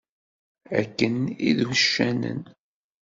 [0.79, 1.15] Akken
[1.47, 2.41] i d uccanen.